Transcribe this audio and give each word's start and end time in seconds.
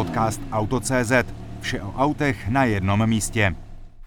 podcast 0.00 0.40
Auto.cz. 0.52 1.12
Vše 1.60 1.82
o 1.82 1.92
autech 1.96 2.48
na 2.48 2.64
jednom 2.64 3.06
místě. 3.06 3.54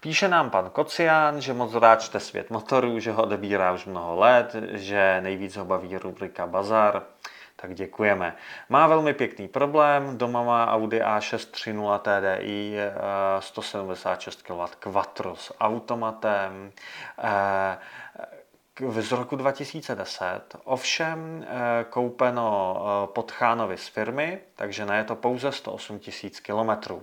Píše 0.00 0.28
nám 0.28 0.50
pan 0.50 0.70
Kocián, 0.70 1.40
že 1.40 1.54
moc 1.54 1.74
rád 1.74 2.02
čte 2.02 2.20
svět 2.20 2.50
motorů, 2.50 2.98
že 2.98 3.12
ho 3.12 3.22
odebírá 3.22 3.72
už 3.72 3.86
mnoho 3.86 4.16
let, 4.16 4.56
že 4.72 5.20
nejvíc 5.22 5.56
ho 5.56 5.64
baví 5.64 5.98
rubrika 5.98 6.46
Bazar. 6.46 7.02
Tak 7.56 7.74
děkujeme. 7.74 8.36
Má 8.68 8.86
velmi 8.86 9.14
pěkný 9.14 9.48
problém, 9.48 10.18
doma 10.18 10.42
má 10.42 10.72
Audi 10.72 11.00
A6 11.00 11.36
3.0 11.36 11.98
TDI 11.98 12.76
176 13.38 14.42
kW 14.42 14.64
Quattro 14.78 15.36
s 15.36 15.54
automatem. 15.60 16.72
Z 18.80 19.12
roku 19.12 19.36
2010, 19.36 20.40
ovšem 20.64 21.46
eh, 21.46 21.84
koupeno 21.90 22.76
eh, 22.76 23.06
pod 23.14 23.30
Chánovi 23.32 23.76
z 23.76 23.88
firmy, 23.88 24.38
takže 24.54 24.86
ne, 24.86 24.96
je 24.96 25.04
to 25.04 25.16
pouze 25.16 25.52
108 25.52 25.98
tisíc 25.98 26.40
kilometrů. 26.40 27.02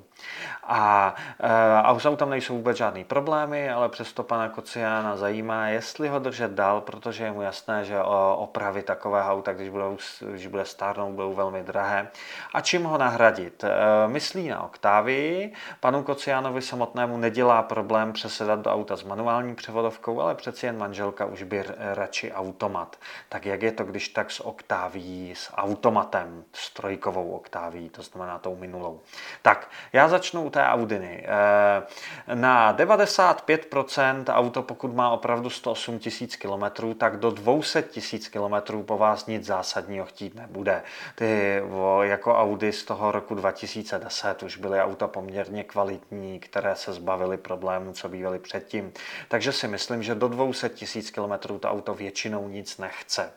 A, 0.64 1.16
eh, 1.40 1.48
a 1.84 1.92
už 1.92 2.08
tam 2.18 2.30
nejsou 2.30 2.56
vůbec 2.56 2.78
žádný 2.78 3.04
problémy, 3.04 3.70
ale 3.70 3.90
přesto 3.90 4.24
pana 4.24 4.50
Kociána 4.50 5.18
zajímá, 5.18 5.68
jestli 5.68 6.08
ho 6.08 6.20
držet 6.20 6.52
dál, 6.52 6.82
protože 6.82 7.24
je 7.24 7.32
mu 7.32 7.42
jasné, 7.42 7.86
že 7.86 8.00
opravy 8.36 8.84
takové 8.84 9.24
auta, 9.24 9.54
když, 9.54 9.70
budou, 9.70 9.98
když 10.32 10.48
bude 10.48 10.66
stárnout, 10.66 11.16
budou 11.16 11.34
velmi 11.34 11.64
drahé. 11.64 12.08
A 12.54 12.62
čím 12.62 12.84
ho 12.84 12.98
nahradit? 12.98 13.64
Myslí 14.08 14.50
na 14.50 14.64
Octavii. 14.64 15.54
Panu 15.80 16.04
Kociánovi 16.04 16.62
samotnému 16.62 17.18
nedělá 17.18 17.62
problém 17.62 18.14
přesedat 18.14 18.60
do 18.60 18.72
auta 18.72 18.96
s 18.96 19.04
manuální 19.04 19.56
převodovkou, 19.56 20.22
ale 20.22 20.36
přeci 20.36 20.66
jen 20.66 20.78
manželka 20.78 21.26
už 21.26 21.44
by 21.44 21.61
radši 21.94 22.32
automat. 22.32 22.96
Tak 23.30 23.46
jak 23.46 23.62
je 23.62 23.72
to, 23.72 23.84
když 23.84 24.10
tak 24.10 24.32
s 24.32 24.40
oktáví, 24.40 25.34
s 25.36 25.54
automatem, 25.54 26.44
s 26.54 26.74
trojkovou 26.74 27.32
oktáví, 27.32 27.90
to 27.90 28.02
znamená 28.02 28.40
tou 28.40 28.56
minulou. 28.56 29.02
Tak, 29.42 29.70
já 29.94 30.08
začnu 30.08 30.44
u 30.44 30.50
té 30.50 30.66
Audiny. 30.66 31.26
Eh, 31.28 32.36
na 32.36 32.74
95% 32.74 34.24
auto, 34.30 34.64
pokud 34.64 34.96
má 34.96 35.10
opravdu 35.10 35.50
108 35.50 36.00
tisíc 36.00 36.36
km, 36.36 36.94
tak 36.98 37.20
do 37.20 37.32
200 37.32 37.82
tisíc 37.82 38.28
km 38.28 38.84
po 38.84 38.98
vás 38.98 39.26
nic 39.26 39.46
zásadního 39.46 40.06
chtít 40.06 40.36
nebude. 40.36 40.84
Ty 41.16 41.62
jako 42.02 42.36
Audi 42.36 42.74
z 42.74 42.84
toho 42.84 43.12
roku 43.12 43.36
2010 43.36 44.44
už 44.44 44.58
byly 44.58 44.82
auta 44.82 45.08
poměrně 45.08 45.64
kvalitní, 45.64 46.40
které 46.40 46.76
se 46.76 46.94
zbavily 46.94 47.38
problémů, 47.38 47.94
co 47.94 48.10
bývaly 48.10 48.40
předtím. 48.40 48.94
Takže 49.28 49.52
si 49.52 49.68
myslím, 49.68 50.04
že 50.04 50.16
do 50.16 50.28
200 50.28 50.70
tisíc 50.70 51.12
km 51.12 51.51
to 51.60 51.70
auto 51.70 51.94
většinou 51.94 52.48
nic 52.48 52.78
nechce. 52.78 53.34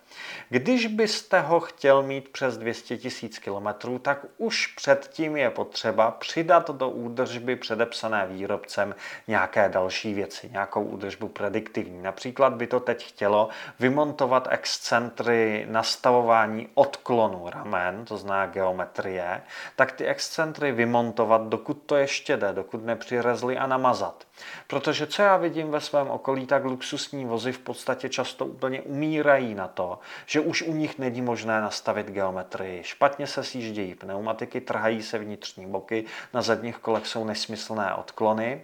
Když 0.48 0.86
byste 0.86 1.40
ho 1.40 1.60
chtěl 1.60 2.02
mít 2.02 2.28
přes 2.28 2.58
200 2.58 2.98
000 3.22 3.72
km, 3.74 3.98
tak 3.98 4.26
už 4.38 4.66
předtím 4.66 5.36
je 5.36 5.50
potřeba 5.50 6.10
přidat 6.10 6.70
do 6.70 6.90
údržby 6.90 7.56
předepsané 7.56 8.26
výrobcem 8.26 8.94
nějaké 9.28 9.68
další 9.68 10.14
věci, 10.14 10.48
nějakou 10.52 10.84
údržbu 10.84 11.28
prediktivní. 11.28 12.02
Například 12.02 12.52
by 12.52 12.66
to 12.66 12.80
teď 12.80 13.06
chtělo 13.06 13.48
vymontovat 13.80 14.48
excentry 14.50 15.66
nastavování 15.70 16.68
odklonu 16.74 17.50
ramen, 17.50 18.04
to 18.04 18.16
zná 18.16 18.46
geometrie, 18.46 19.42
tak 19.76 19.92
ty 19.92 20.06
excentry 20.06 20.72
vymontovat, 20.72 21.42
dokud 21.42 21.82
to 21.86 21.96
ještě 21.96 22.36
jde, 22.36 22.52
dokud 22.52 22.84
nepřirezli 22.84 23.58
a 23.58 23.66
namazat. 23.66 24.26
Protože 24.66 25.06
co 25.06 25.22
já 25.22 25.36
vidím 25.36 25.70
ve 25.70 25.80
svém 25.80 26.10
okolí, 26.10 26.46
tak 26.46 26.64
luxusní 26.64 27.24
vozy 27.24 27.52
v 27.52 27.58
podstatě 27.58 28.03
často 28.08 28.46
úplně 28.46 28.82
umírají 28.82 29.54
na 29.54 29.68
to, 29.68 29.98
že 30.26 30.40
už 30.40 30.62
u 30.62 30.72
nich 30.72 30.98
není 30.98 31.22
možné 31.22 31.60
nastavit 31.60 32.10
geometrii. 32.10 32.82
Špatně 32.82 33.26
se 33.26 33.44
sjíždějí 33.44 33.94
pneumatiky, 33.94 34.60
trhají 34.60 35.02
se 35.02 35.18
vnitřní 35.18 35.66
boky, 35.66 36.04
na 36.34 36.42
zadních 36.42 36.76
kolech 36.76 37.06
jsou 37.06 37.24
nesmyslné 37.24 37.94
odklony 37.94 38.62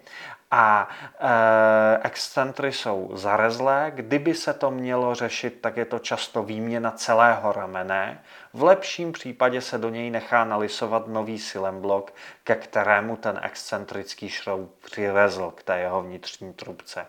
a 0.50 0.88
e, 1.18 1.98
excentry 2.02 2.72
jsou 2.72 3.10
zarezlé. 3.14 3.92
Kdyby 3.94 4.34
se 4.34 4.54
to 4.54 4.70
mělo 4.70 5.14
řešit, 5.14 5.58
tak 5.60 5.76
je 5.76 5.84
to 5.84 5.98
často 5.98 6.42
výměna 6.42 6.90
celého 6.90 7.52
ramene. 7.52 8.22
V 8.54 8.62
lepším 8.62 9.12
případě 9.12 9.60
se 9.60 9.78
do 9.78 9.88
něj 9.88 10.10
nechá 10.10 10.44
nalisovat 10.44 11.06
nový 11.06 11.38
silemblok, 11.38 12.12
ke 12.50 12.56
kterému 12.56 13.16
ten 13.16 13.40
excentrický 13.42 14.28
šroub 14.28 14.70
přirezl 14.84 15.50
k 15.50 15.62
té 15.62 15.78
jeho 15.78 16.02
vnitřní 16.02 16.52
trubce. 16.52 17.06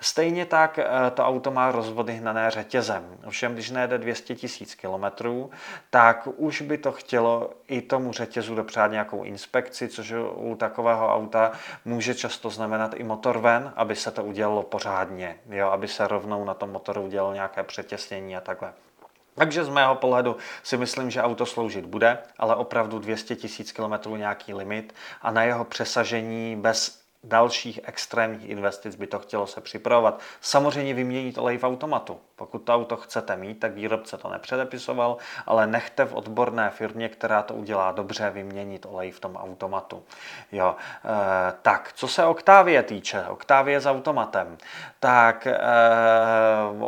Stejně 0.00 0.46
tak 0.46 0.78
e, 0.78 0.86
to 1.14 1.26
auto 1.26 1.50
má 1.50 1.72
rozvody 1.72 2.12
hnané 2.12 2.50
řetězem. 2.50 3.18
Ovšem, 3.26 3.54
když 3.54 3.70
nejde 3.70 3.98
200 3.98 4.36
000 4.80 5.10
km, 5.10 5.26
tak 5.90 6.28
už 6.36 6.60
by 6.60 6.78
to 6.78 6.92
chtělo 6.92 7.50
i 7.68 7.82
tomu 7.82 8.12
řetězu 8.12 8.54
dopřát 8.54 8.90
nějakou 8.90 9.22
inspekci, 9.22 9.88
což 9.88 10.14
u 10.34 10.56
takového 10.56 11.14
auta 11.14 11.52
může 11.84 12.14
často 12.14 12.50
znamenat 12.50 12.84
znamenat 12.84 12.94
i 13.00 13.04
motor 13.04 13.38
ven, 13.38 13.72
aby 13.76 13.96
se 13.96 14.10
to 14.10 14.24
udělalo 14.24 14.62
pořádně, 14.62 15.36
jo, 15.50 15.68
aby 15.68 15.88
se 15.88 16.08
rovnou 16.08 16.44
na 16.44 16.54
tom 16.54 16.70
motoru 16.70 17.02
udělalo 17.02 17.34
nějaké 17.34 17.62
přetěsnění 17.62 18.36
a 18.36 18.40
takhle. 18.40 18.72
Takže 19.34 19.64
z 19.64 19.68
mého 19.68 19.94
pohledu 19.94 20.36
si 20.62 20.76
myslím, 20.76 21.10
že 21.10 21.22
auto 21.22 21.46
sloužit 21.46 21.84
bude, 21.84 22.18
ale 22.38 22.56
opravdu 22.56 22.98
200 22.98 23.36
000 23.78 23.98
km 24.00 24.16
nějaký 24.16 24.54
limit 24.54 24.94
a 25.22 25.30
na 25.30 25.42
jeho 25.42 25.64
přesažení 25.64 26.56
bez 26.56 27.03
dalších 27.24 27.80
extrémních 27.84 28.48
investic 28.48 28.96
by 28.96 29.06
to 29.06 29.18
chtělo 29.18 29.46
se 29.46 29.60
připravovat. 29.60 30.20
Samozřejmě 30.40 30.94
vyměnit 30.94 31.38
olej 31.38 31.58
v 31.58 31.64
automatu. 31.64 32.20
Pokud 32.36 32.58
to 32.58 32.74
auto 32.74 32.96
chcete 32.96 33.36
mít, 33.36 33.54
tak 33.54 33.74
výrobce 33.74 34.18
to 34.18 34.28
nepředepisoval, 34.28 35.16
ale 35.46 35.66
nechte 35.66 36.04
v 36.04 36.14
odborné 36.14 36.70
firmě, 36.70 37.08
která 37.08 37.42
to 37.42 37.54
udělá 37.54 37.92
dobře, 37.92 38.30
vyměnit 38.30 38.86
olej 38.86 39.10
v 39.10 39.20
tom 39.20 39.36
automatu. 39.36 40.02
Jo. 40.52 40.76
E, 41.04 41.52
tak, 41.62 41.92
co 41.94 42.08
se 42.08 42.24
Octavie 42.24 42.82
týče, 42.82 43.24
Octavie 43.28 43.80
s 43.80 43.86
automatem, 43.86 44.58
tak 45.00 45.46
e, 45.46 45.58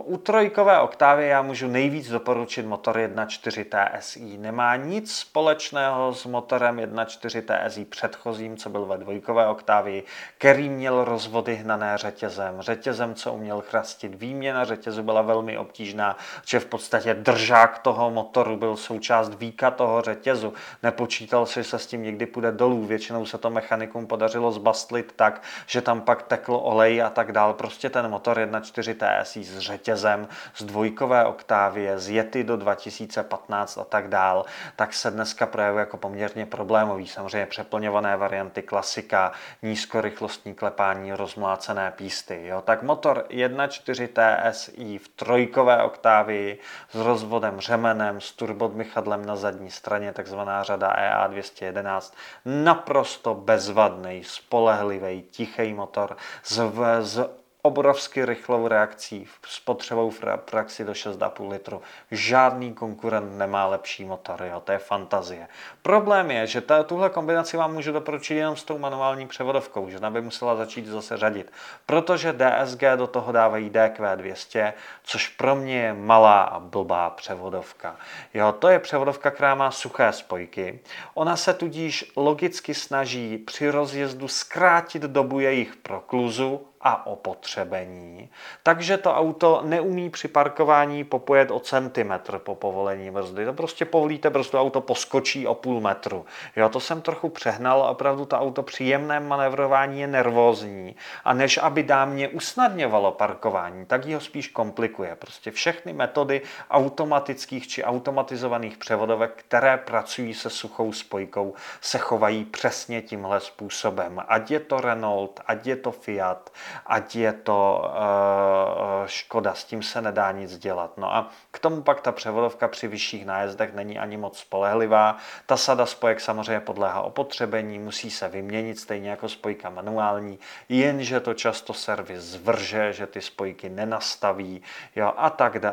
u 0.05 0.17
trojkové 0.17 0.81
Octavie 0.81 1.29
já 1.29 1.43
můžu 1.43 1.69
nejvíc 1.69 2.09
doporučit 2.11 2.67
motor 2.67 2.97
1.4 2.97 3.99
TSI. 3.99 4.39
Nemá 4.39 4.77
nic 4.77 5.15
společného 5.15 6.15
s 6.15 6.25
motorem 6.25 6.77
1.4 6.77 7.69
TSI 7.69 7.85
předchozím, 7.85 8.57
co 8.57 8.71
byl 8.71 8.87
ve 8.87 8.99
dvojkové 8.99 9.47
Octavii, 9.47 10.05
který 10.39 10.69
měl 10.69 11.05
rozvody 11.05 11.55
hnané 11.55 11.99
řetězem. 11.99 12.55
Řetězem, 12.61 13.15
co 13.15 13.33
uměl 13.33 13.61
chrastit. 13.61 14.15
Výměna 14.15 14.65
řetězu 14.65 15.03
byla 15.03 15.23
velmi 15.23 15.59
obtížná, 15.59 16.17
že 16.47 16.61
v 16.61 16.67
podstatě 16.67 17.15
držák 17.15 17.79
toho 17.79 18.11
motoru 18.11 18.57
byl 18.57 18.77
součást 18.77 19.35
víka 19.35 19.71
toho 19.71 20.03
řetězu. 20.03 20.53
Nepočítal 20.83 21.47
si, 21.47 21.65
se 21.65 21.79
s 21.79 21.87
tím 21.87 22.03
někdy 22.03 22.27
půjde 22.27 22.53
dolů. 22.53 22.87
Většinou 22.87 23.27
se 23.27 23.39
to 23.39 23.51
mechanikům 23.51 24.07
podařilo 24.07 24.53
zbastlit 24.53 25.13
tak, 25.17 25.43
že 25.67 25.81
tam 25.81 26.01
pak 26.01 26.23
teklo 26.23 26.61
olej 26.61 27.03
a 27.03 27.11
tak 27.11 27.33
dál. 27.33 27.53
Prostě 27.53 27.91
ten 27.91 28.11
motor 28.11 28.39
1.4 28.39 29.23
TSI 29.23 29.45
s 29.45 29.59
řetězem, 29.59 30.29
z 30.57 30.65
dvojkové 30.65 31.25
oktávie, 31.25 31.99
z 31.99 32.09
Yeti 32.11 32.45
do 32.45 32.57
2015 32.57 33.79
a 33.79 33.85
tak 33.85 34.09
dál, 34.09 34.45
tak 34.77 34.95
se 34.95 35.11
dneska 35.11 35.47
projevuje 35.47 35.81
jako 35.81 35.97
poměrně 35.97 36.47
problémový. 36.47 37.07
Samozřejmě 37.07 37.47
přeplňované 37.47 38.17
varianty, 38.17 38.63
klasika, 38.63 39.33
nízkorychlostní 39.63 40.16
klepání, 40.55 41.13
rozmlácené 41.13 41.91
písty. 41.97 42.47
Jo? 42.47 42.63
Tak 42.63 42.83
motor 42.83 43.27
1.4 43.31 44.09
TSI 44.51 44.99
v 44.99 45.09
trojkové 45.09 45.83
oktávii 45.83 46.59
s 46.91 46.95
rozvodem 46.95 47.61
řemenem, 47.61 48.21
s 48.21 48.33
turbodmychadlem 48.33 49.27
na 49.27 49.37
zadní 49.37 49.71
straně, 49.71 50.13
takzvaná 50.13 50.63
řada 50.63 50.97
EA211. 50.97 52.13
Naprosto 52.45 53.35
bezvadný, 53.35 54.25
spolehlivý, 54.25 55.23
tichý 55.31 55.75
motor 55.75 56.17
s, 56.43 56.61
s 57.01 57.31
obrovsky 57.67 58.25
rychlou 58.25 58.69
reakcí, 58.69 59.27
spotřebou 59.47 60.11
v 60.11 60.21
praxi 60.37 60.85
do 60.85 60.93
6,5 60.93 61.51
litru. 61.51 61.83
Žádný 62.11 62.75
konkurent 62.75 63.39
nemá 63.39 63.67
lepší 63.67 64.05
motor, 64.05 64.43
jo, 64.43 64.61
to 64.61 64.73
je 64.73 64.79
fantazie. 64.79 65.49
Problém 65.83 66.31
je, 66.31 66.47
že 66.47 66.61
ta, 66.61 66.83
tuhle 66.83 67.11
kombinaci 67.11 67.57
vám 67.57 67.75
můžu 67.75 67.93
doporučit 67.93 68.35
jenom 68.35 68.57
s 68.57 68.65
tou 68.65 68.79
manuální 68.79 69.27
převodovkou, 69.27 69.91
že 69.91 69.99
by 70.11 70.21
musela 70.21 70.57
začít 70.57 70.87
zase 70.87 71.17
řadit, 71.17 71.53
protože 71.87 72.33
DSG 72.33 72.83
do 72.97 73.07
toho 73.07 73.33
dávají 73.33 73.71
DQ200, 73.71 74.73
což 75.03 75.29
pro 75.29 75.55
mě 75.57 75.81
je 75.81 75.95
malá 75.95 76.43
a 76.43 76.61
blbá 76.61 77.11
převodovka. 77.11 77.97
Jo, 78.35 78.53
to 78.59 78.69
je 78.69 78.79
převodovka, 78.79 79.31
která 79.31 79.55
má 79.55 79.71
suché 79.71 80.13
spojky. 80.13 80.81
Ona 81.15 81.37
se 81.37 81.55
tudíž 81.55 82.13
logicky 82.17 82.75
snaží 82.75 83.39
při 83.39 83.71
rozjezdu 83.71 84.29
zkrátit 84.29 85.03
dobu 85.03 85.41
jejich 85.41 85.77
prokluzu, 85.77 86.67
a 86.81 87.07
opotřebení, 87.07 88.31
takže 88.63 88.97
to 88.99 89.15
auto 89.15 89.63
neumí 89.65 90.11
při 90.11 90.29
parkování 90.29 91.05
popojet 91.05 91.51
o 91.51 91.61
centimetr 91.61 92.39
po 92.39 92.55
povolení 92.55 93.11
brzdy. 93.11 93.45
To 93.45 93.53
prostě 93.53 93.85
povolíte 93.85 94.31
brzdu, 94.31 94.59
auto 94.59 94.81
poskočí 94.81 95.47
o 95.47 95.55
půl 95.55 95.81
metru. 95.81 96.27
Jo, 96.57 96.69
to 96.69 96.81
jsem 96.81 97.03
trochu 97.03 97.29
přehnal, 97.29 97.83
opravdu 97.91 98.25
to 98.25 98.39
auto 98.39 98.63
při 98.63 98.85
jemném 98.85 99.29
manevrování 99.29 100.01
je 100.01 100.07
nervózní 100.07 100.97
a 101.25 101.35
než 101.35 101.59
aby 101.59 101.83
dámě 101.83 102.29
usnadňovalo 102.29 103.13
parkování, 103.13 103.87
tak 103.87 104.07
ho 104.07 104.21
spíš 104.21 104.49
komplikuje. 104.49 105.17
Prostě 105.17 105.51
všechny 105.51 105.93
metody 105.93 106.43
automatických 106.71 107.69
či 107.69 107.85
automatizovaných 107.85 108.77
převodovek, 108.77 109.33
které 109.37 109.77
pracují 109.77 110.35
se 110.35 110.51
suchou 110.51 110.93
spojkou, 110.93 111.55
se 111.81 111.99
chovají 111.99 112.45
přesně 112.45 113.03
tímhle 113.03 113.41
způsobem. 113.41 114.23
Ať 114.29 114.51
je 114.51 114.61
to 114.61 114.81
Renault, 114.81 115.41
ať 115.47 115.67
je 115.67 115.77
to 115.77 115.93
Fiat, 115.93 116.51
ať 116.87 117.07
je 117.17 117.33
to 117.45 117.61
uh, 117.83 118.96
Škoda, 119.07 119.55
s 119.55 119.65
tím 119.65 119.83
se 119.83 120.03
nedá 120.03 120.33
nic 120.33 120.59
dělat. 120.59 120.99
No 120.99 121.15
a 121.15 121.31
k 121.51 121.59
tomu 121.59 121.83
pak 121.83 122.01
ta 122.01 122.13
převodovka 122.13 122.69
při 122.69 122.89
vyšších 122.89 123.27
nájezdech 123.27 123.75
není 123.75 123.99
ani 123.99 124.17
moc 124.17 124.39
spolehlivá. 124.39 125.17
Ta 125.47 125.57
sada 125.57 125.87
spojek 125.87 126.21
samozřejmě 126.21 126.61
podléhá 126.61 127.03
opotřebení, 127.03 127.79
musí 127.79 128.11
se 128.11 128.29
vyměnit 128.29 128.79
stejně 128.79 129.11
jako 129.11 129.29
spojka 129.29 129.71
manuální, 129.71 130.39
jenže 130.69 131.21
to 131.21 131.35
často 131.35 131.75
servis 131.75 132.21
zvrže, 132.21 132.93
že 132.93 133.07
ty 133.07 133.21
spojky 133.21 133.69
nenastaví 133.69 134.63
jo, 134.97 135.13
a 135.17 135.31
tak 135.31 135.57
eh, 135.57 135.71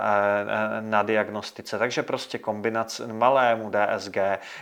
na 0.81 1.03
diagnostice. 1.03 1.77
Takže 1.77 2.03
prostě 2.03 2.38
kombinace 2.38 3.07
malému 3.07 3.71
DSG 3.71 4.18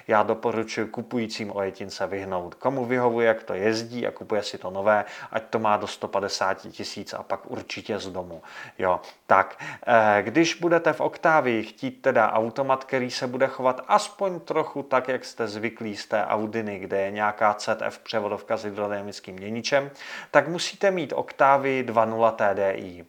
já 0.07 0.23
doporučuji 0.23 0.87
kupujícím 0.87 1.55
ojetince 1.55 2.07
vyhnout. 2.07 2.55
Komu 2.55 2.85
vyhovuje, 2.85 3.27
jak 3.27 3.43
to 3.43 3.53
jezdí 3.53 4.07
a 4.07 4.11
kupuje 4.11 4.43
si 4.43 4.57
to 4.57 4.69
nové, 4.69 5.05
ať 5.31 5.43
to 5.49 5.59
má 5.59 5.77
do 5.77 5.87
150 5.87 6.53
tisíc 6.53 7.13
a 7.13 7.23
pak 7.23 7.51
určitě 7.51 7.99
z 7.99 8.07
domu. 8.07 8.41
Jo, 8.79 8.99
tak 9.27 9.63
eh, 9.87 10.21
když 10.21 10.55
budete 10.55 10.93
v 10.93 11.01
Octavii 11.01 11.63
chtít 11.63 11.91
teda 11.91 12.31
automat, 12.31 12.83
který 12.83 13.11
se 13.11 13.27
bude 13.27 13.47
chovat 13.47 13.81
aspoň 13.87 14.39
trochu 14.39 14.83
tak, 14.83 15.07
jak 15.07 15.25
jste 15.25 15.47
zvyklí 15.47 15.95
z 15.95 16.05
té 16.05 16.25
Audiny, 16.25 16.79
kde 16.79 17.01
je 17.01 17.11
nějaká 17.11 17.55
ZF 17.59 17.99
převodovka 17.99 18.57
s 18.57 18.63
hydrodynamickým 18.63 19.35
měničem, 19.35 19.91
tak 20.31 20.47
musíte 20.47 20.91
mít 20.91 21.13
Octavii 21.15 21.83
2.0 21.83 22.31
TDI. 22.31 23.05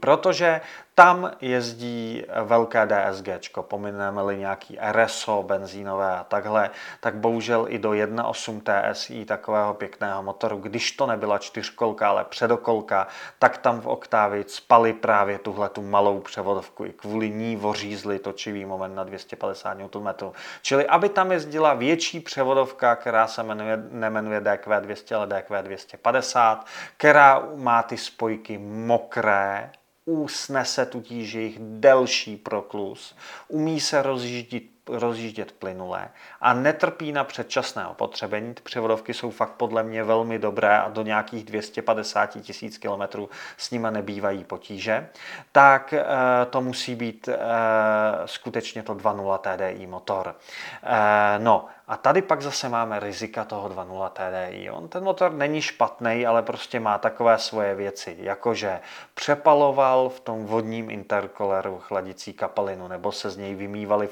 Protože 0.00 0.60
tam 0.98 1.30
jezdí 1.40 2.24
velké 2.42 2.86
DSG, 2.86 3.58
pomineme-li 3.60 4.38
nějaký 4.38 4.78
RSO, 4.92 5.42
benzínové 5.42 6.16
a 6.16 6.24
takhle, 6.24 6.70
tak 7.00 7.14
bohužel 7.14 7.66
i 7.68 7.78
do 7.78 7.90
1.8 7.90 8.60
TSI 8.92 9.24
takového 9.24 9.74
pěkného 9.74 10.22
motoru, 10.22 10.56
když 10.56 10.92
to 10.92 11.06
nebyla 11.06 11.38
čtyřkolka, 11.38 12.08
ale 12.08 12.24
předokolka, 12.24 13.06
tak 13.38 13.58
tam 13.58 13.80
v 13.80 13.86
Octavii 13.86 14.44
spali 14.48 14.92
právě 14.92 15.38
tuhle 15.38 15.68
tu 15.68 15.82
malou 15.82 16.20
převodovku. 16.20 16.84
I 16.84 16.92
kvůli 16.92 17.30
ní 17.30 17.56
vořízli 17.56 18.18
točivý 18.18 18.64
moment 18.64 18.94
na 18.94 19.04
250 19.04 19.74
Nm. 19.74 20.08
Čili 20.62 20.86
aby 20.86 21.08
tam 21.08 21.32
jezdila 21.32 21.74
větší 21.74 22.20
převodovka, 22.20 22.96
která 22.96 23.26
se 23.26 23.42
jmenuje, 23.42 23.78
nemenuje 23.90 24.40
DQ200, 24.40 25.16
ale 25.16 25.26
DQ250, 25.26 26.58
která 26.96 27.42
má 27.56 27.82
ty 27.82 27.96
spojky 27.96 28.58
mokré, 28.58 29.70
usnese 30.12 30.86
tudíž 30.86 31.32
jejich 31.32 31.58
delší 31.60 32.36
proklus, 32.36 33.16
umí 33.48 33.80
se 33.80 34.02
rozjíždit 34.02 34.77
rozjíždět 34.88 35.52
plynulé 35.52 36.08
a 36.40 36.52
netrpí 36.52 37.12
na 37.12 37.24
předčasné 37.24 37.86
opotřebení. 37.86 38.54
Ty 38.54 38.62
převodovky 38.62 39.14
jsou 39.14 39.30
fakt 39.30 39.52
podle 39.52 39.82
mě 39.82 40.04
velmi 40.04 40.38
dobré 40.38 40.78
a 40.78 40.88
do 40.88 41.02
nějakých 41.02 41.44
250 41.44 42.26
tisíc 42.26 42.78
kilometrů 42.78 43.30
s 43.56 43.70
nimi 43.70 43.88
nebývají 43.90 44.44
potíže, 44.44 45.08
tak 45.52 45.92
e, 45.92 46.04
to 46.50 46.60
musí 46.60 46.94
být 46.94 47.28
e, 47.28 47.38
skutečně 48.26 48.82
to 48.82 48.94
2.0 48.94 49.38
TDI 49.38 49.86
motor. 49.86 50.34
E, 50.82 51.38
no, 51.38 51.66
a 51.88 51.96
tady 51.96 52.22
pak 52.22 52.42
zase 52.42 52.68
máme 52.68 53.00
rizika 53.00 53.44
toho 53.44 53.68
2.0 53.68 54.10
TDI. 54.10 54.70
On 54.70 54.88
ten 54.88 55.04
motor 55.04 55.32
není 55.32 55.62
špatný, 55.62 56.26
ale 56.26 56.42
prostě 56.42 56.80
má 56.80 56.98
takové 56.98 57.38
svoje 57.38 57.74
věci, 57.74 58.16
jakože 58.20 58.80
přepaloval 59.14 60.08
v 60.08 60.20
tom 60.20 60.46
vodním 60.46 60.90
interkoleru 60.90 61.78
chladicí 61.78 62.32
kapalinu, 62.32 62.88
nebo 62.88 63.12
se 63.12 63.30
z 63.30 63.36
něj 63.36 63.54
vymývaly 63.54 64.06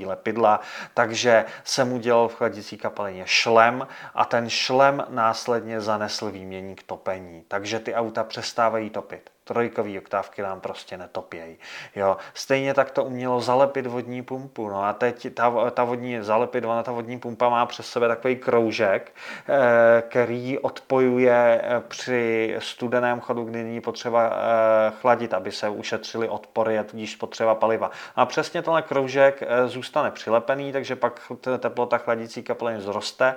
fluoridový 0.00 0.06
lepidla, 0.06 0.60
takže 0.94 1.44
se 1.64 1.84
mu 1.84 1.98
dělal 1.98 2.28
v 2.28 2.34
chladicí 2.34 2.76
kapalině 2.76 3.22
šlem 3.26 3.86
a 4.14 4.24
ten 4.24 4.50
šlem 4.50 5.04
následně 5.08 5.80
zanesl 5.80 6.30
výměník 6.30 6.82
topení. 6.82 7.44
Takže 7.48 7.78
ty 7.78 7.94
auta 7.94 8.24
přestávají 8.24 8.90
topit 8.90 9.30
trojkový 9.50 9.98
oktávky 9.98 10.42
nám 10.42 10.60
prostě 10.60 10.96
netopějí. 10.96 11.58
Jo. 11.96 12.16
Stejně 12.34 12.74
tak 12.74 12.90
to 12.90 13.04
umělo 13.04 13.40
zalepit 13.40 13.86
vodní 13.86 14.22
pumpu. 14.22 14.68
No 14.68 14.84
a 14.84 14.92
teď 14.92 15.34
ta, 15.34 15.70
ta 15.70 15.84
vodní, 15.84 16.18
zalepit, 16.20 16.64
ona 16.64 16.82
ta 16.82 16.92
vodní 16.92 17.18
pumpa 17.18 17.48
má 17.48 17.66
přes 17.66 17.86
sebe 17.86 18.08
takový 18.08 18.36
kroužek, 18.36 19.12
eh, 19.48 20.02
který 20.08 20.58
odpojuje 20.58 21.60
eh, 21.64 21.82
při 21.88 22.56
studeném 22.58 23.20
chodu, 23.20 23.44
kdy 23.44 23.62
není 23.62 23.80
potřeba 23.80 24.30
eh, 24.32 24.92
chladit, 25.00 25.34
aby 25.34 25.52
se 25.52 25.68
ušetřili 25.68 26.28
odpory 26.28 26.78
a 26.78 26.84
tudíž 26.84 27.16
potřeba 27.16 27.54
paliva. 27.54 27.90
A 28.16 28.26
přesně 28.26 28.62
tenhle 28.62 28.82
kroužek 28.82 29.42
zůstane 29.66 30.10
přilepený, 30.10 30.72
takže 30.72 30.96
pak 30.96 31.32
teplota 31.58 31.98
chladící 31.98 32.42
kapaliny 32.42 32.80
zroste, 32.80 33.34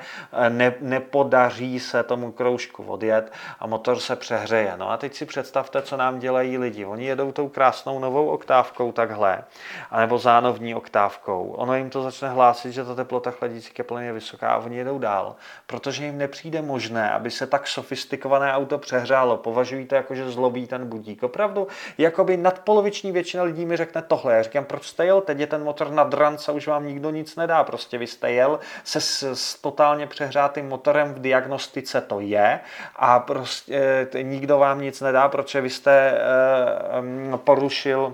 ne, 0.50 0.74
nepodaří 0.80 1.80
se 1.80 2.04
tomu 2.04 2.32
kroužku 2.32 2.84
odjet 2.84 3.34
a 3.60 3.68
motor 3.68 4.00
se 4.00 4.16
přehřeje. 4.16 4.74
No 4.78 4.92
a 4.92 4.98
teď 4.98 5.14
si 5.14 5.26
představte, 5.26 5.82
co 5.82 5.98
nám 6.04 6.20
dělají 6.20 6.58
lidi. 6.58 6.86
Oni 6.86 7.06
jedou 7.06 7.32
tou 7.32 7.50
krásnou 7.50 8.00
novou 8.00 8.28
oktávkou 8.28 8.92
takhle, 8.92 9.44
anebo 9.92 10.18
zánovní 10.18 10.76
oktávkou. 10.76 11.54
Ono 11.58 11.76
jim 11.76 11.90
to 11.90 12.04
začne 12.04 12.30
hlásit, 12.30 12.72
že 12.72 12.86
ta 12.86 12.96
teplota 12.96 13.32
chladící 13.32 13.74
kapaliny 13.74 14.08
je 14.08 14.14
vysoká 14.14 14.54
a 14.54 14.58
oni 14.58 14.78
jedou 14.78 15.00
dál, 15.00 15.36
protože 15.68 16.06
jim 16.06 16.18
nepřijde 16.18 16.62
možné, 16.62 17.12
aby 17.12 17.32
se 17.32 17.48
tak 17.48 17.68
sofistikované 17.68 18.54
auto 18.54 18.78
přehřálo. 18.78 19.38
Považují 19.38 19.86
to 19.86 19.96
jako, 19.96 20.16
že 20.16 20.32
zlobí 20.32 20.68
ten 20.68 20.86
budík. 20.86 21.24
Opravdu, 21.24 21.68
jakoby 21.98 22.38
nadpoloviční 22.38 23.12
většina 23.12 23.44
lidí 23.44 23.66
mi 23.66 23.78
řekne 23.78 24.02
tohle. 24.02 24.36
Já 24.36 24.44
říkám, 24.44 24.66
proč 24.66 24.88
jste 24.88 25.06
jel? 25.06 25.22
Teď 25.22 25.40
je 25.40 25.48
ten 25.48 25.64
motor 25.64 25.90
nad 25.90 26.14
ranc 26.14 26.50
a 26.50 26.52
už 26.52 26.68
vám 26.68 26.88
nikdo 26.88 27.10
nic 27.10 27.36
nedá. 27.36 27.64
Prostě 27.64 27.98
vy 27.98 28.08
jste 28.08 28.32
jel 28.32 28.60
se 28.84 29.02
s, 29.02 29.34
s 29.34 29.62
totálně 29.62 30.08
přehrátým 30.08 30.68
motorem 30.68 31.14
v 31.14 31.22
diagnostice 31.22 32.02
to 32.02 32.20
je 32.20 32.60
a 32.96 33.20
prostě 33.20 34.08
e, 34.14 34.24
nikdo 34.24 34.58
vám 34.58 34.82
nic 34.82 35.02
nedá, 35.02 35.30
protože 35.30 35.62
vy 35.62 35.70
jste 35.70 35.93
Eh, 35.94 37.38
porušil 37.38 38.14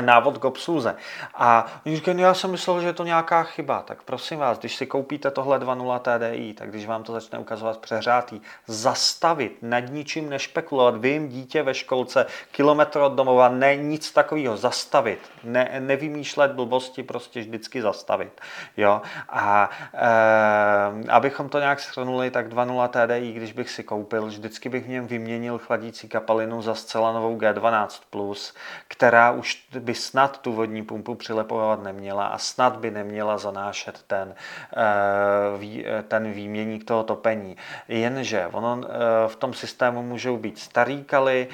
návod 0.00 0.38
k 0.38 0.44
obsluze. 0.44 0.96
A 1.34 1.66
no 1.84 2.22
já 2.22 2.34
jsem 2.34 2.50
myslel, 2.50 2.80
že 2.80 2.86
je 2.86 2.92
to 2.92 3.04
nějaká 3.04 3.42
chyba. 3.42 3.82
Tak 3.82 4.02
prosím 4.02 4.38
vás, 4.38 4.58
když 4.58 4.76
si 4.76 4.86
koupíte 4.86 5.30
tohle 5.30 5.58
2.0 5.58 5.98
TDI, 5.98 6.54
tak 6.54 6.70
když 6.70 6.86
vám 6.86 7.02
to 7.02 7.12
začne 7.12 7.38
ukazovat 7.38 7.78
přehřátý, 7.78 8.40
zastavit, 8.66 9.58
nad 9.62 9.80
ničím 9.80 10.30
nešpekulovat, 10.30 10.96
vy 10.96 11.08
jim 11.08 11.28
dítě 11.28 11.62
ve 11.62 11.74
školce, 11.74 12.26
kilometr 12.52 12.98
od 12.98 13.12
domova, 13.12 13.48
ne 13.48 13.76
nic 13.76 14.12
takového, 14.12 14.56
zastavit, 14.56 15.18
ne, 15.44 15.76
nevymýšlet 15.78 16.52
blbosti, 16.52 17.02
prostě 17.02 17.40
vždycky 17.40 17.82
zastavit. 17.82 18.40
Jo? 18.76 19.02
A 19.28 19.70
e, 19.94 21.10
abychom 21.10 21.48
to 21.48 21.58
nějak 21.58 21.80
shrnuli, 21.80 22.30
tak 22.30 22.48
2.0 22.48 22.88
TDI, 22.88 23.32
když 23.32 23.52
bych 23.52 23.70
si 23.70 23.82
koupil, 23.82 24.26
vždycky 24.26 24.68
bych 24.68 24.84
v 24.84 24.88
něm 24.88 25.06
vyměnil 25.06 25.58
chladící 25.58 26.08
kapalinu 26.08 26.62
za 26.62 26.74
zcela 26.74 27.12
novou 27.12 27.38
G12+, 27.38 28.54
která 28.88 29.30
už 29.30 29.64
by 29.80 29.94
snad 29.94 30.38
tu 30.38 30.52
vodní 30.52 30.82
pumpu 30.82 31.14
přilepovat 31.14 31.82
neměla 31.82 32.26
a 32.26 32.38
snad 32.38 32.76
by 32.76 32.90
neměla 32.90 33.38
zanášet 33.38 34.02
ten, 34.06 34.34
eh, 34.76 35.82
eh, 35.84 36.02
ten 36.02 36.32
výměník 36.32 36.84
toho 36.84 37.04
topení. 37.04 37.56
Jenže 37.88 38.46
ono 38.52 38.80
eh, 38.84 38.88
v 39.28 39.36
tom 39.36 39.54
systému 39.54 40.02
můžou 40.02 40.36
být 40.36 40.58
starý 40.58 41.04
kaly, 41.04 41.48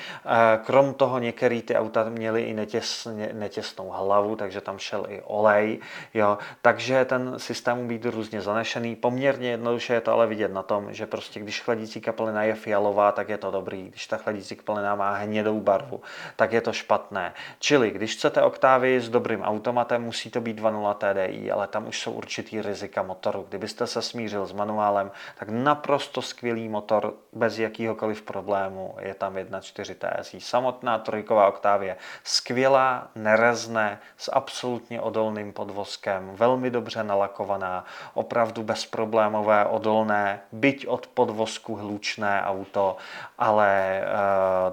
krom 0.64 0.94
toho 0.94 1.18
některé 1.18 1.62
ty 1.62 1.76
auta 1.76 2.04
měly 2.08 2.42
i 2.42 2.54
netěs, 2.54 3.08
netěsnou 3.32 3.88
hlavu, 3.88 4.36
takže 4.36 4.60
tam 4.60 4.78
šel 4.78 5.06
i 5.08 5.22
olej, 5.24 5.78
jo, 6.14 6.38
takže 6.62 7.04
ten 7.04 7.38
systém 7.38 7.76
může 7.76 7.88
být 7.88 8.04
různě 8.04 8.40
zanešený. 8.40 8.96
Poměrně 8.96 9.50
jednoduše 9.50 9.94
je 9.94 10.00
to 10.00 10.12
ale 10.12 10.26
vidět 10.26 10.52
na 10.52 10.62
tom, 10.62 10.92
že 10.92 11.06
prostě 11.06 11.40
když 11.40 11.60
chladící 11.60 12.00
kapalina 12.00 12.42
je 12.42 12.54
fialová, 12.54 13.12
tak 13.12 13.28
je 13.28 13.38
to 13.38 13.50
dobrý. 13.50 13.88
Když 13.88 14.06
ta 14.06 14.16
chladící 14.16 14.56
kapalina 14.56 14.94
má 14.94 15.14
hnědou 15.14 15.60
barvu, 15.60 16.00
tak 16.36 16.52
je 16.52 16.60
to 16.60 16.72
špatné. 16.72 17.34
Čili 17.58 17.90
když 17.90 18.15
chcete 18.16 18.42
oktávy 18.42 19.00
s 19.00 19.08
dobrým 19.08 19.42
automatem, 19.42 20.02
musí 20.02 20.30
to 20.30 20.40
být 20.40 20.60
2.0 20.60 20.94
TDI, 20.94 21.50
ale 21.50 21.68
tam 21.68 21.88
už 21.88 22.00
jsou 22.00 22.12
určitý 22.12 22.62
rizika 22.62 23.02
motoru. 23.02 23.46
Kdybyste 23.48 23.86
se 23.86 24.02
smířil 24.02 24.46
s 24.46 24.52
manuálem, 24.52 25.10
tak 25.38 25.48
naprosto 25.48 26.22
skvělý 26.22 26.68
motor 26.68 27.14
bez 27.32 27.58
jakýhokoliv 27.58 28.22
problému 28.22 28.96
je 29.00 29.14
tam 29.14 29.34
1.4 29.34 29.94
TSI. 29.94 30.40
Samotná 30.40 30.98
trojková 30.98 31.48
oktávě 31.48 31.96
skvělá, 32.24 33.08
nerezne, 33.14 34.00
s 34.16 34.32
absolutně 34.32 35.00
odolným 35.00 35.52
podvozkem, 35.52 36.30
velmi 36.34 36.70
dobře 36.70 37.04
nalakovaná, 37.04 37.84
opravdu 38.14 38.62
bezproblémové, 38.62 39.66
odolné, 39.66 40.40
byť 40.52 40.86
od 40.86 41.06
podvozku 41.06 41.74
hlučné 41.74 42.42
auto, 42.42 42.96
ale 43.38 43.68
e, 43.68 44.04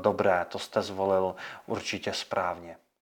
dobré, 0.01 0.45
to 0.50 0.59
jste 0.59 0.81
zvolil 0.81 1.35
určitě 1.67 2.13
správně. 2.13 2.83